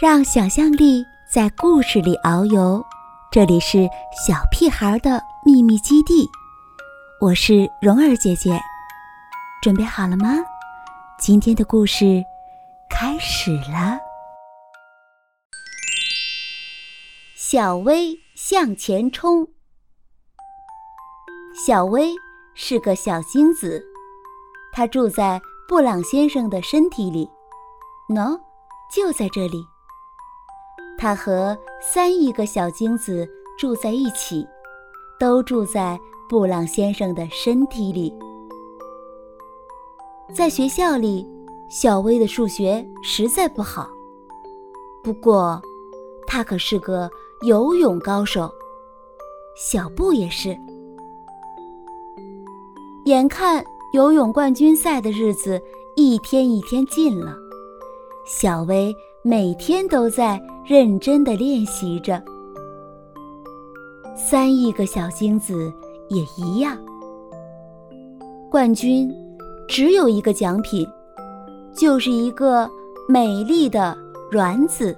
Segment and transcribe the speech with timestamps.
[0.00, 2.80] 让想象力在故事里遨游，
[3.32, 3.78] 这里是
[4.24, 6.24] 小屁孩的秘密基地。
[7.20, 8.60] 我是蓉儿姐姐，
[9.60, 10.36] 准备好了吗？
[11.18, 12.22] 今天的故事
[12.88, 13.98] 开始了。
[17.34, 19.48] 小薇向前冲。
[21.66, 22.14] 小薇
[22.54, 23.84] 是个小精子，
[24.72, 27.28] 她住在布朗先生的身体里，
[28.08, 28.40] 喏，
[28.94, 29.66] 就在这里。
[30.98, 34.44] 他和三亿个小精子住在一起，
[35.18, 35.98] 都住在
[36.28, 38.12] 布朗先生的身体里。
[40.34, 41.24] 在学校里，
[41.70, 43.88] 小薇的数学实在不好，
[45.02, 45.62] 不过
[46.26, 47.08] 他可是个
[47.42, 48.52] 游泳高手。
[49.56, 50.58] 小布也是。
[53.04, 55.60] 眼看游泳冠军赛的日子
[55.96, 57.34] 一天一天近了，
[58.26, 60.40] 小薇每天都在。
[60.68, 62.22] 认真的练习着，
[64.14, 65.72] 三亿个小精子
[66.10, 66.76] 也一样。
[68.50, 69.10] 冠军
[69.66, 70.86] 只有一个奖品，
[71.72, 72.68] 就是一个
[73.08, 73.96] 美丽的
[74.30, 74.94] 卵子。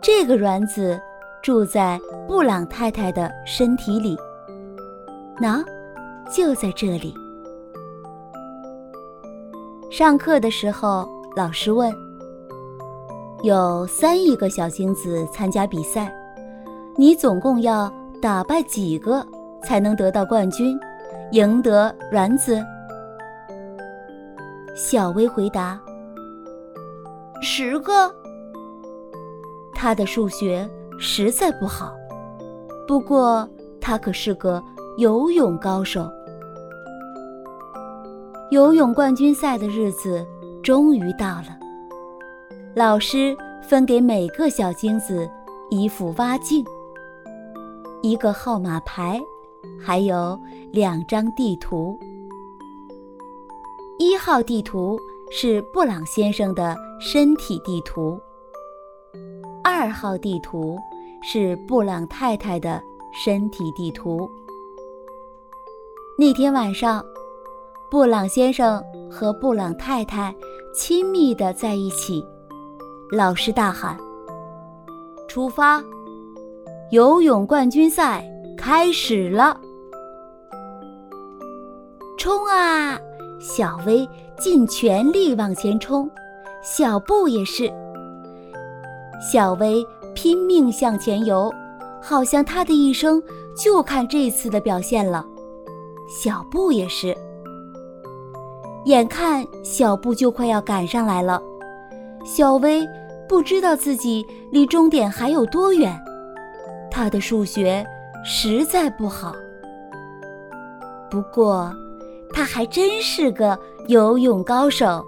[0.00, 0.98] 这个卵子
[1.42, 4.16] 住在布朗太太的身体里，
[5.42, 5.62] 喏，
[6.34, 7.12] 就在这里。
[9.90, 11.06] 上课的时候，
[11.36, 12.07] 老师问。
[13.42, 16.12] 有三亿个小精子参加比赛，
[16.96, 19.24] 你总共要打败几个
[19.62, 20.76] 才能得到冠军，
[21.30, 22.60] 赢得卵子？
[24.74, 25.80] 小薇回答
[27.40, 28.12] ：“十个。”
[29.72, 31.94] 他的数学实在不好，
[32.88, 33.48] 不过
[33.80, 34.60] 他可是个
[34.96, 36.10] 游泳高手。
[38.50, 40.26] 游泳冠军赛的日子
[40.60, 41.57] 终于到了。
[42.78, 45.28] 老师分给每个小精子
[45.68, 46.64] 一副蛙镜、
[48.02, 49.20] 一个号码牌，
[49.84, 50.38] 还有
[50.70, 51.98] 两张地图。
[53.98, 54.96] 一号地图
[55.32, 58.16] 是布朗先生的身体地图，
[59.64, 60.78] 二号地图
[61.20, 62.80] 是布朗太太的
[63.12, 64.30] 身体地图。
[66.16, 67.04] 那天晚上，
[67.90, 68.80] 布朗先生
[69.10, 70.32] 和布朗太太
[70.72, 72.24] 亲密的在一起。
[73.10, 73.96] 老师大喊
[75.28, 75.82] ：“出发！
[76.90, 78.22] 游泳冠军赛
[78.56, 79.58] 开始了！”
[82.18, 82.98] 冲啊！
[83.40, 84.06] 小薇
[84.38, 86.10] 尽全力往前冲，
[86.62, 87.72] 小布也是。
[89.32, 89.82] 小薇
[90.14, 91.50] 拼命向前游，
[92.02, 93.22] 好像她的一生
[93.56, 95.24] 就看这次的表现了。
[96.08, 97.16] 小布也是。
[98.84, 101.40] 眼看小布就快要赶上来了。
[102.24, 102.86] 小薇
[103.28, 105.98] 不知道自己离终点还有多远，
[106.90, 107.84] 她的数学
[108.24, 109.34] 实在不好。
[111.10, 111.72] 不过，
[112.32, 115.04] 她还真是个游泳高手，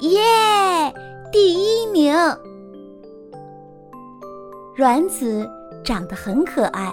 [0.00, 0.20] 耶！
[1.30, 2.14] 第一名。
[4.76, 5.48] 卵子
[5.84, 6.92] 长得很可爱，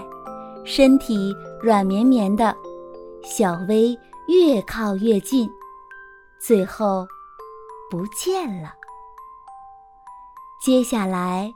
[0.64, 2.56] 身体软绵绵的，
[3.24, 3.98] 小薇
[4.28, 5.50] 越靠越近，
[6.40, 7.08] 最后
[7.90, 8.70] 不见了。
[10.66, 11.54] 接下来，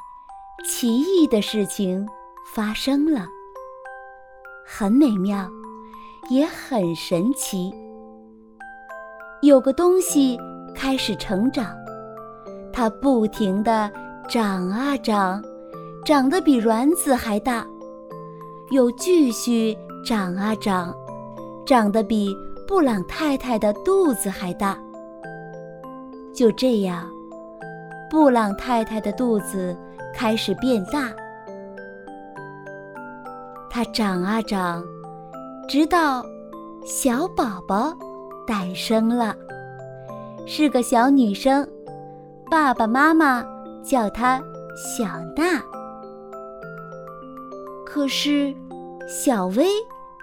[0.64, 2.08] 奇异的事情
[2.53, 3.25] 发生了，
[4.64, 5.50] 很美妙，
[6.30, 7.74] 也很神奇。
[9.42, 10.40] 有个东西
[10.75, 11.75] 开始成长，
[12.72, 13.92] 它不停地
[14.30, 15.44] 长啊长，
[16.06, 17.66] 长得比卵子还大，
[18.70, 20.96] 又继续长啊长，
[21.66, 22.31] 长得比
[22.68, 24.80] 布朗太太的肚子还大。
[26.31, 27.09] 就这样。
[28.09, 29.75] 布朗太太的肚子
[30.16, 31.12] 开始变大，
[33.70, 34.84] 它长啊长，
[35.68, 36.25] 直到
[36.84, 37.96] 小宝宝
[38.47, 39.36] 诞生了，
[40.47, 41.68] 是个小女生，
[42.50, 43.46] 爸爸妈妈
[43.84, 44.41] 叫她
[44.76, 45.05] 小
[45.35, 45.62] 娜。
[47.85, 48.53] 可是，
[49.08, 49.67] 小薇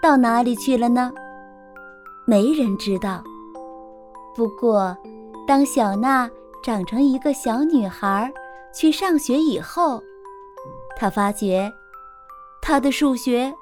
[0.02, 1.12] 到哪里去了呢？
[2.24, 3.22] 没人知道。
[4.34, 4.96] 不过，
[5.46, 6.28] 当小娜。
[6.66, 8.28] 长成一个小女孩，
[8.74, 10.02] 去上学以后，
[10.96, 11.72] 她发觉
[12.60, 13.54] 她的数学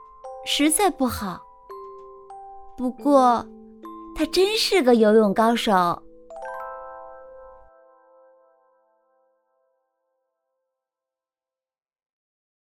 [0.46, 1.42] 实在不好。
[2.78, 3.46] 不过，
[4.14, 6.02] 她真是个游泳高手。